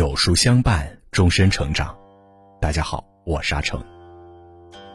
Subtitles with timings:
[0.00, 1.94] 有书相伴，终身成长。
[2.58, 3.78] 大家好，我是阿成。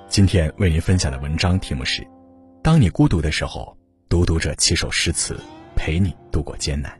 [0.10, 2.04] 今天为您分享的文章题目是：
[2.64, 3.78] 当你孤独的时候，
[4.10, 5.40] 读读这七首诗词，
[5.76, 6.92] 陪你度过艰难。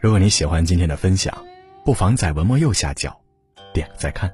[0.00, 1.32] 如果你喜欢今天的分享，
[1.84, 3.16] 不妨在文末右下角
[3.72, 4.28] 点个再看。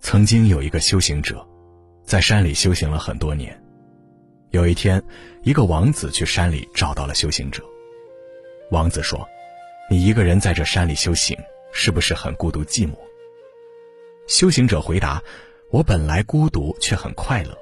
[0.00, 1.46] 曾经有一个修行者，
[2.02, 3.56] 在山里修行了很多年。
[4.50, 5.00] 有一天，
[5.44, 7.62] 一个王子去山里找到了修行者。
[8.70, 9.28] 王子说
[9.90, 11.36] ：“你一个人在这山里修行，
[11.72, 12.94] 是不是很孤独寂寞？”
[14.28, 15.20] 修行者回答
[15.70, 17.58] ：“我本来孤独，却很快乐，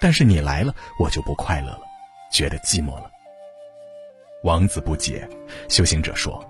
[0.00, 1.80] 但是你来了，我就不快乐了，
[2.32, 3.10] 觉得寂寞了。”
[4.44, 5.28] 王子不解，
[5.68, 6.44] 修行者说：“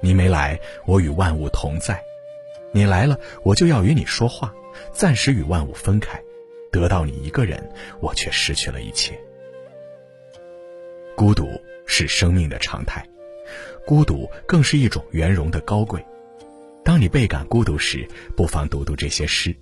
[0.00, 1.94] 你没来，我与万物同在；
[2.70, 4.54] 你来了，我就要与你说话，
[4.92, 6.20] 暂时与万物分开，
[6.70, 7.66] 得到你一个人，
[8.00, 9.18] 我却失去了一切。
[11.16, 11.48] 孤独
[11.86, 13.02] 是生命的常态，
[13.86, 16.04] 孤独更是一种圆融的高贵。
[16.84, 18.06] 当你倍感孤独时，
[18.36, 19.56] 不妨读读这些诗，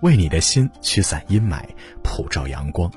[0.00, 1.62] 为你的心驱散阴霾，
[2.02, 2.90] 普照阳光。”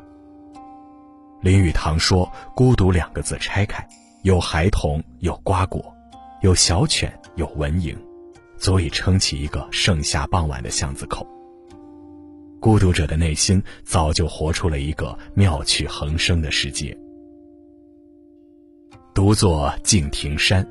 [1.41, 3.85] 林语堂说：“孤独两个字拆开，
[4.23, 5.93] 有孩童，有瓜果，
[6.41, 7.95] 有小犬，有蚊蝇，
[8.57, 11.25] 足以撑起一个盛夏傍晚的巷子口。”
[12.59, 16.97] 孤独者的内心早就活出了一个妙趣横生的世界。
[19.19, 20.65] 独坐敬亭山，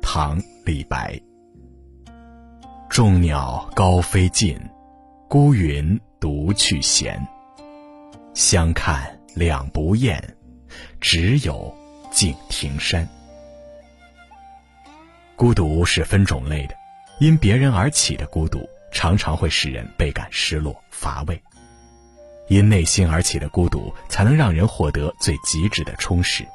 [0.00, 1.20] 唐·李白。
[2.88, 4.56] 众鸟高飞尽，
[5.28, 7.20] 孤云独去闲。
[8.32, 9.18] 相看。
[9.34, 10.22] 两不厌，
[11.00, 11.76] 只有
[12.12, 13.08] 敬亭山。
[15.34, 16.76] 孤独是分种类的，
[17.18, 18.60] 因别人而起的孤独，
[18.92, 21.34] 常常会使人倍感失落乏味；
[22.48, 26.46] 因内心而起的孤独，才能让人获得最极致的充实。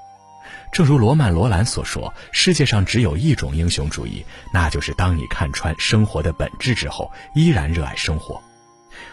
[0.71, 8.41] 正如罗曼·罗兰所说：“世界上只有一种英雄主义，那就是当你看穿生活的本质之后，依然热爱生活。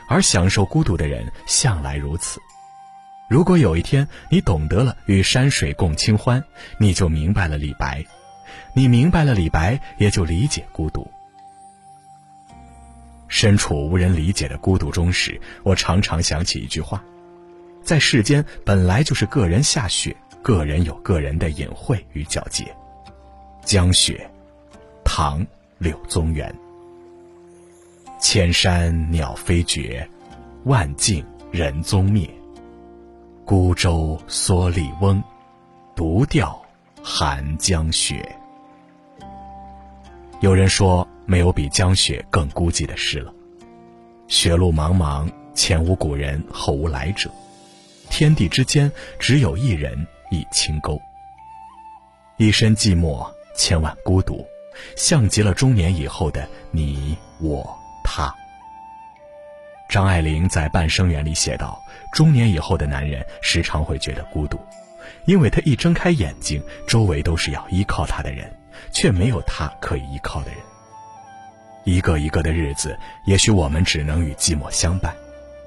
[0.08, 2.40] 而享受孤独的人，向来如此。”
[3.30, 6.44] 如果有一天你懂得了与山水共清欢，
[6.78, 8.04] 你就明白了李白；
[8.74, 11.10] 你明白了李白，也就理解孤独。
[13.28, 17.02] 身处无人理解的孤独中时，我常常想起一句话：
[17.82, 22.74] 在世间本来就是个人下雪，个人有个人的隐晦与皎洁。
[23.64, 24.28] 江雪，
[25.04, 25.40] 唐·
[25.78, 26.52] 柳宗元。
[28.20, 30.06] 千山鸟飞绝，
[30.64, 32.28] 万径人踪灭。
[33.44, 35.22] 孤舟蓑笠翁，
[35.94, 36.60] 独钓
[37.02, 38.36] 寒江雪。
[40.40, 43.32] 有人说，没有比江雪更孤寂的事了。
[44.26, 47.30] 雪路茫茫，前无古人，后无来者，
[48.10, 50.98] 天地之间只有一人一清沟。
[52.38, 54.42] 一身寂寞，千万孤独，
[54.96, 58.34] 像极了中年以后的你我他。
[59.90, 61.78] 张爱玲在《半生缘》里写道
[62.14, 64.58] ：“中年以后的男人时常会觉得孤独，
[65.26, 68.50] 因为他一睁开眼睛，周围都是要依靠他的人，
[68.90, 70.58] 却没有他可以依靠的人。
[71.84, 75.14] 一个一个的日子，也许我们只能与寂寞相伴，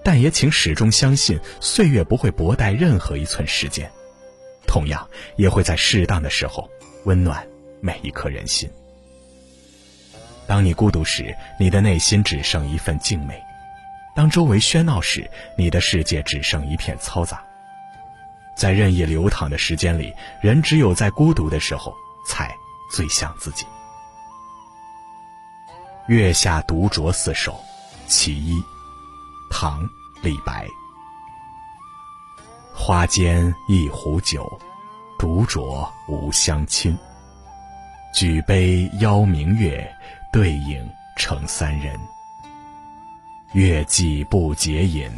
[0.04, 3.88] 但也请始终相信，岁月不会薄待任何一寸时间，
[4.76, 6.70] 同样也会在适当的时候
[7.06, 7.48] 温暖
[7.80, 8.70] 每一颗人心。
[10.46, 13.42] 当你孤独时，你的内心只剩一份静美。”
[14.14, 17.42] 当周围喧闹时，你的世界只剩一片嘈杂。
[18.58, 21.96] 在任意流淌的时间里，人只有在孤独的时候，
[22.28, 22.54] 才
[22.92, 23.66] 最像自己。
[26.08, 27.58] 月下独酌四首，
[28.08, 28.62] 其一，
[29.50, 29.82] 唐·
[30.22, 30.68] 李白。
[32.78, 34.46] 花间一壶酒，
[35.18, 36.96] 独酌无相亲。
[38.14, 39.90] 举杯邀明月，
[40.32, 40.88] 对影
[41.18, 41.98] 成三人。
[43.54, 45.10] 月既不解饮，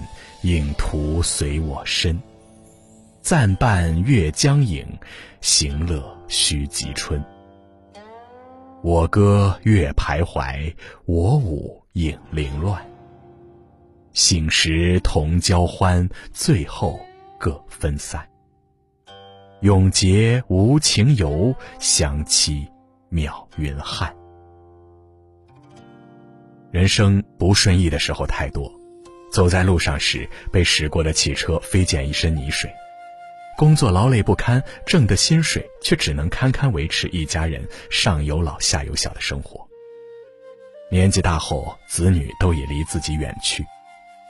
[0.44, 2.18] 影徒随我身。
[3.22, 4.88] 暂伴月将影，
[5.42, 7.22] 行乐须及春。
[8.84, 10.74] 我歌月徘徊，
[11.06, 12.80] 我舞影零乱。
[14.14, 17.00] 醒时同交欢，醉后
[17.39, 18.28] 各分散。
[19.62, 22.68] 永结无情游，相期
[23.10, 24.16] 邈云汉。
[26.69, 28.72] 人生不顺意的时候太多，
[29.31, 32.72] 走在路上时被驶过的汽车飞溅一身泥水，
[33.57, 39.68] 工作劳累不堪，挣的薪水却只能堪堪维持一家人上有老下有小的生活。
[40.92, 43.66] 年纪大后，子女都已离自己远去，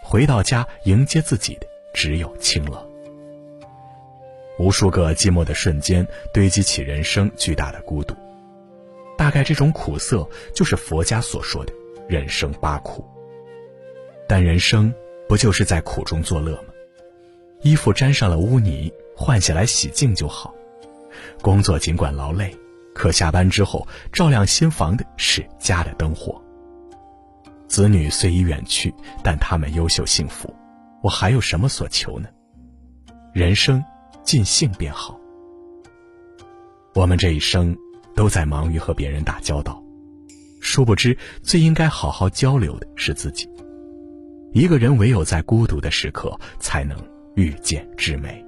[0.01, 2.86] 回到家迎接自己的只有清冷。
[4.57, 8.15] 无数个寂寞的瞬间堆积起人生巨大的孤独。
[9.17, 11.73] 大概这种苦涩，就是佛家所说的
[12.07, 13.03] 人生八苦。
[14.27, 14.93] 但人生
[15.27, 16.73] 不就是在苦中作乐吗？
[17.61, 20.53] 衣服沾上了污泥，换下来洗净就好；
[21.41, 22.55] 工作尽管劳累，
[22.93, 26.39] 可下班之后照亮心房的是家的灯火。
[27.67, 28.93] 子女虽已远去，
[29.23, 30.53] 但他们优秀幸福，
[31.01, 32.29] 我还有什么所求呢？
[33.33, 33.83] 人生
[34.27, 35.17] 尽兴便好。
[36.93, 37.73] 我们这一生
[38.13, 39.81] 都在忙于和别人打交道，
[40.59, 43.49] 殊不知最应该好好交流的是自己。
[44.53, 46.95] 一个人唯有在孤独的时刻，才能。
[47.37, 48.43] 遇见之美，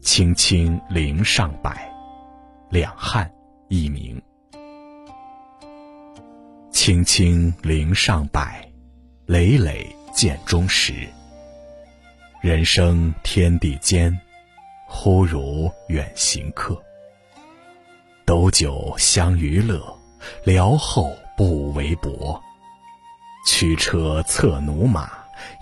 [0.00, 1.74] 青青陵上柏，
[2.70, 3.28] 两汉
[3.68, 4.22] 佚名。
[6.70, 8.40] 青青陵上柏，
[9.26, 9.84] 累累
[10.14, 10.94] 见中石。
[12.42, 14.20] 人生天地间，
[14.88, 16.76] 忽如远行客。
[18.24, 19.96] 斗酒相娱乐，
[20.42, 22.42] 聊后不为薄。
[23.46, 25.08] 驱车策驽马，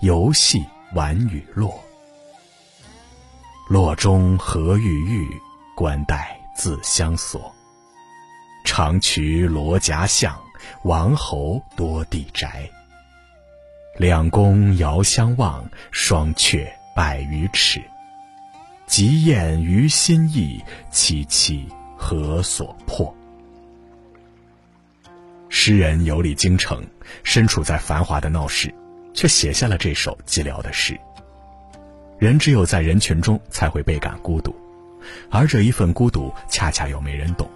[0.01, 0.65] 游戏。
[0.93, 1.79] 玩雨落，
[3.69, 5.39] 落中何郁郁，
[5.73, 7.55] 关带自相锁。
[8.65, 10.37] 长渠罗夹巷，
[10.83, 12.69] 王侯多地宅。
[13.97, 17.81] 两宫遥相望，双阙百余尺。
[18.87, 20.61] 极艳于心意，
[20.91, 21.65] 凄凄
[21.97, 23.13] 何所迫？
[25.49, 26.83] 诗人游历京城，
[27.23, 28.73] 身处在繁华的闹市。
[29.13, 30.97] 却写下了这首寂寥的诗。
[32.17, 34.55] 人只有在人群中才会倍感孤独，
[35.29, 37.49] 而这一份孤独恰恰又没人懂。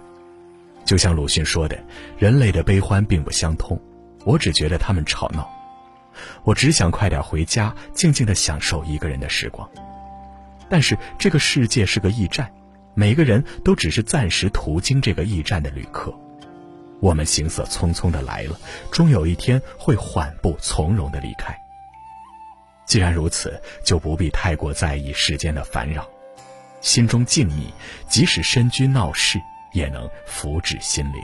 [0.84, 1.82] 就像鲁迅说的
[2.18, 3.80] ：“人类的悲欢并不相通，
[4.24, 5.48] 我只觉得他们吵闹。
[6.44, 9.68] 我只想快点回家，静静的享受一个人的时光。
[10.68, 12.52] 但是这个世界是个驿站，
[12.94, 16.12] 每个人都只是暂时途经这个驿站的旅客。”
[16.98, 18.58] 我们行色匆匆的来了，
[18.90, 21.54] 终有一天会缓步从容的离开。
[22.86, 26.08] 既然如此，就不必太过在意世间的烦扰，
[26.80, 27.70] 心中静谧，
[28.08, 29.38] 即使身居闹市，
[29.72, 31.20] 也能福至心灵。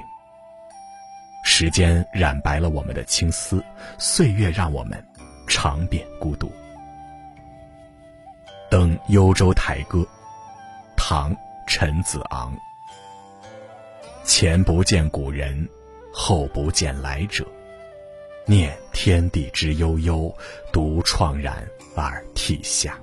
[1.43, 3.63] 时间染白了我们的青丝，
[3.99, 5.05] 岁月让我们
[5.47, 6.47] 尝遍孤独。
[8.71, 9.99] 《登幽州台歌》，
[10.97, 11.35] 唐·
[11.67, 12.57] 陈子昂。
[14.25, 15.69] 前不见古人，
[16.13, 17.47] 后不见来者。
[18.47, 20.35] 念天地之悠悠，
[20.73, 21.65] 独怆然
[21.95, 22.99] 而涕下。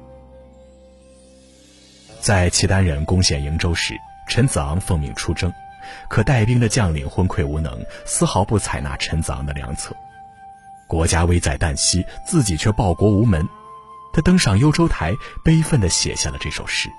[2.20, 3.96] 在契丹人攻陷瀛州时，
[4.28, 5.54] 陈子昂奉命出征，
[6.08, 9.96] 可带兵的将领昏聩无能，丝毫不采纳陈子昂的良策。
[10.88, 13.48] 国家危在旦夕，自己却报国无门。
[14.12, 15.14] 他登上幽州台，
[15.44, 16.90] 悲愤地写下了这首诗。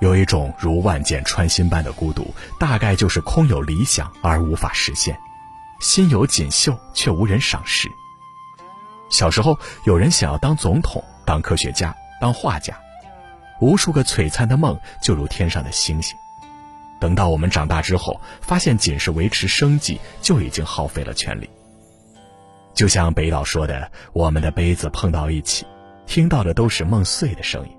[0.00, 5.18] 有一种如万箭穿心般的孤独，大概就是空有理想而无法实现，
[5.80, 7.88] 心有锦绣却无人赏识。
[9.08, 12.76] 小时候，有人想要当总统、当科学家、当画家，
[13.60, 16.16] 无数个璀璨的梦就如天上的星星。
[17.02, 21.50] 等到我们长大之后，发现仅是维持生计就已经耗费了全力。
[22.74, 25.66] 就像北岛说的：“我们的杯子碰到一起，
[26.06, 27.72] 听到的都是梦碎的声音。”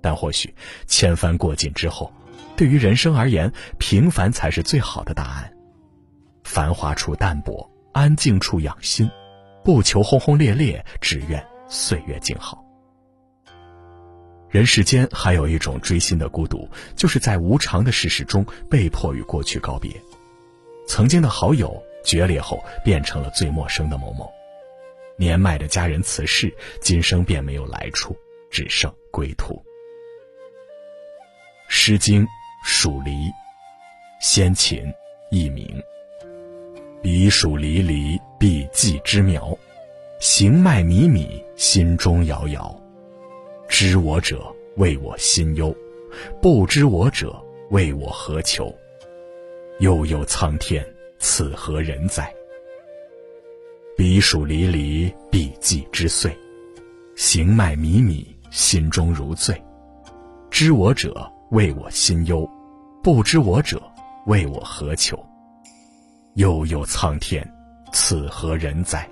[0.00, 0.54] 但或许
[0.86, 2.12] 千帆过尽之后，
[2.54, 5.52] 对于人生而言，平凡才是最好的答案。
[6.44, 9.10] 繁华处淡泊，安静处养心，
[9.64, 12.64] 不求轰轰烈烈，只愿岁月静好。
[14.50, 19.90] 人世间还有一种追心的孤独，就是在无常的世事中被迫与过去告别。
[20.86, 24.26] 曾经的好友决裂后，变成了最陌生的某某；
[25.16, 28.16] 年迈的家人辞世，今生便没有来处，
[28.50, 29.54] 只剩归途。
[31.68, 32.24] 《诗经·
[32.64, 33.12] 蜀离》，
[34.20, 34.92] 先秦，
[35.30, 35.80] 佚名。
[37.00, 39.56] 彼黍离离，必稷之苗。
[40.18, 42.76] 行迈靡靡，心中摇摇。
[43.80, 45.74] 知我者，谓我心忧；
[46.42, 47.34] 不知我者，
[47.70, 48.70] 谓我何求？
[49.78, 50.86] 悠悠苍天，
[51.18, 52.30] 此何人哉？
[53.96, 56.36] 彼黍离离，彼稷之岁。
[57.16, 59.58] 行迈靡靡，心中如醉。
[60.50, 61.32] 知我者。
[61.48, 62.46] 为我心忧，
[63.02, 63.80] 不知我者，
[64.26, 65.18] 为我何求？
[66.34, 67.50] 悠悠苍天，
[67.94, 69.08] 此何人哉？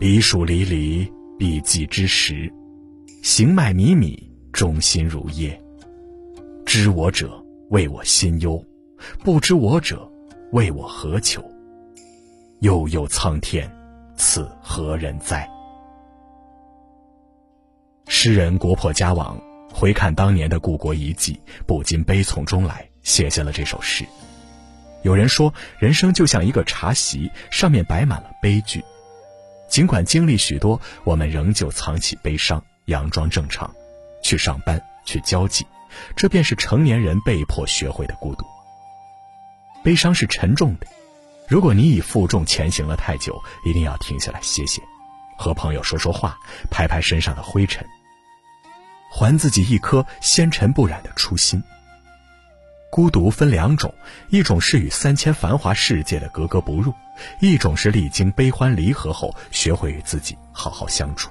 [0.00, 2.48] 彼黍离离，必稷之时；
[3.22, 4.16] 行迈靡靡，
[4.52, 5.58] 中心如噎。
[6.64, 8.64] 知我者，为我心忧；
[9.24, 10.08] 不知我者，
[10.52, 11.44] 为我何求？
[12.60, 13.70] 悠悠苍天，
[14.16, 15.48] 此何人哉？
[18.06, 19.36] 诗人国破家亡，
[19.72, 24.04] 回看当年的故国遗迹，不禁悲从中来，写下了这首诗。
[25.02, 28.82] 有人说，人生就像一个茶席，上面摆满了悲剧。
[29.68, 33.74] 尽管经历许多，我们仍旧藏起悲伤，佯装正常，
[34.22, 35.66] 去上班，去交际。
[36.16, 38.44] 这便是成年人被迫学会的孤独。
[39.82, 40.86] 悲伤是沉重的，
[41.48, 44.82] 如果你已负重前行了太久，一定要停下来歇歇，
[45.38, 46.36] 和朋友说说话，
[46.70, 47.86] 拍拍身上的灰尘，
[49.10, 51.62] 还自己一颗纤尘不染的初心。
[52.90, 53.94] 孤独分两种，
[54.30, 56.92] 一种是与三千繁华世界的格格不入，
[57.40, 61.30] 一种是历经悲欢离合后学会与自己好好相处。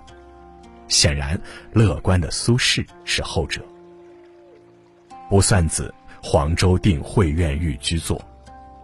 [0.87, 1.39] 显然，
[1.71, 3.61] 乐观的苏轼是后者。
[5.29, 5.93] 《卜算子·
[6.27, 8.17] 黄州定慧院寓居作》，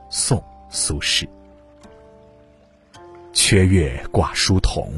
[0.10, 0.38] 宋·
[0.70, 1.28] 苏轼。
[3.34, 4.92] 缺月挂疏桐，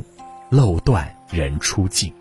[0.49, 2.13] 漏断人初静。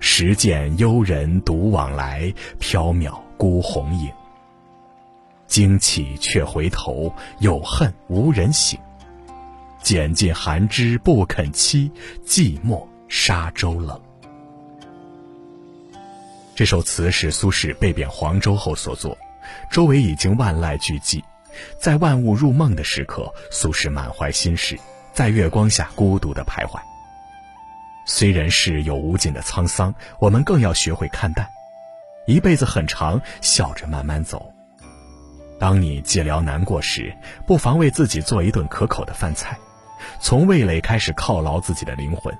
[0.00, 4.12] 时见幽人独往来，缥缈孤鸿影。
[5.54, 8.76] 惊起却回头，有恨无人省。
[9.84, 11.88] 拣尽寒枝不肯栖，
[12.26, 14.02] 寂寞沙洲冷。
[16.56, 19.16] 这首词是苏轼被贬黄州后所作，
[19.70, 21.22] 周围已经万籁俱寂，
[21.78, 24.76] 在万物入梦的时刻，苏轼满怀心事，
[25.12, 26.80] 在月光下孤独的徘徊。
[28.08, 31.48] 虽人世有无尽的沧桑，我们更要学会看淡。
[32.26, 34.53] 一辈子很长，笑着慢慢走。
[35.58, 37.14] 当你寂寥难过时，
[37.46, 39.58] 不妨为自己做一顿可口的饭菜，
[40.20, 42.36] 从味蕾开始犒劳自己的灵魂。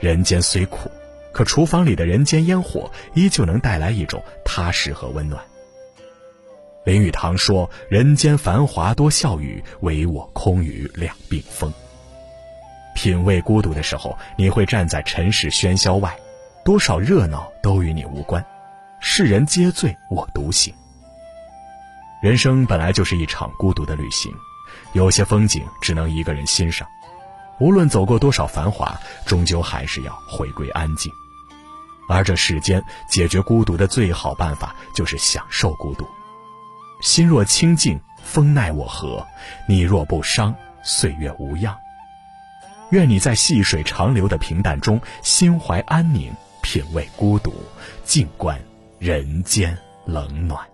[0.00, 0.90] 人间虽苦。
[1.32, 5.44] 可厨房里的人间烟火，依旧能带来一种踏实和温暖。
[6.82, 11.70] 林语堂说：“人间繁华多笑语，唯我空余两鬓风。”
[12.96, 16.16] 品味孤独的时候，你会站在尘世喧嚣外，
[16.64, 18.42] 多少热闹都与你无关，
[18.98, 20.72] 世人皆醉我独醒。
[22.26, 24.34] 人生本来就是一场孤独的旅行，
[24.94, 26.84] 有些风景只能一个人欣赏。
[27.60, 31.12] 无论走过多少繁华，终究还是要回归安静。
[32.08, 36.04] 而这世间解决孤独的最好办法，就是享受孤独。
[37.00, 39.24] 心若清净，风奈我何？
[39.68, 40.52] 你若不伤，
[40.82, 41.78] 岁月无恙。
[42.90, 47.54] 愿你在细水长流的平淡中，心怀安宁，品味孤独，
[48.02, 48.60] 静观
[48.98, 50.66] 人间冷暖。